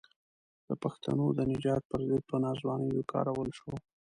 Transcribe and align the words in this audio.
د 0.67 0.71
پښتنو 0.83 1.25
د 1.37 1.39
نجات 1.51 1.81
پر 1.91 2.01
ضد 2.09 2.21
په 2.29 2.35
ناځوانۍ 2.43 2.89
وکارول 2.93 3.49
شو. 3.57 3.71